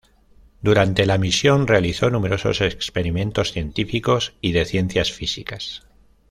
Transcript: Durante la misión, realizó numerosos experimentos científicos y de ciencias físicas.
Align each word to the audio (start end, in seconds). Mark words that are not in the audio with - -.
Durante 0.63 1.05
la 1.05 1.19
misión, 1.19 1.67
realizó 1.67 2.09
numerosos 2.09 2.59
experimentos 2.61 3.51
científicos 3.51 4.33
y 4.41 4.51
de 4.53 4.65
ciencias 4.65 5.11
físicas. 5.11 5.83